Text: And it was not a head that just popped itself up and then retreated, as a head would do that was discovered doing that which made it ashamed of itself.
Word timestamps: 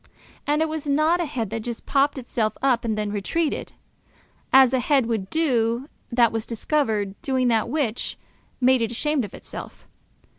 And 0.47 0.63
it 0.63 0.67
was 0.67 0.87
not 0.87 1.21
a 1.21 1.25
head 1.27 1.51
that 1.51 1.59
just 1.59 1.85
popped 1.85 2.17
itself 2.17 2.57
up 2.63 2.83
and 2.83 2.97
then 2.97 3.11
retreated, 3.11 3.73
as 4.51 4.73
a 4.73 4.79
head 4.79 5.05
would 5.05 5.29
do 5.29 5.89
that 6.11 6.31
was 6.31 6.47
discovered 6.47 7.13
doing 7.21 7.49
that 7.49 7.69
which 7.69 8.17
made 8.59 8.81
it 8.81 8.89
ashamed 8.91 9.23
of 9.23 9.35
itself. 9.35 9.87